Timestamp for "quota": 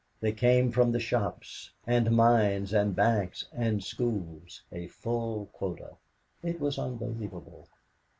5.53-5.95